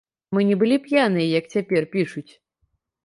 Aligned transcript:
Мы 0.35 0.45
не 0.51 0.55
былі 0.63 0.77
п'яныя, 0.87 1.27
як 1.39 1.45
цяпер 1.57 1.81
пішуць. 1.93 2.29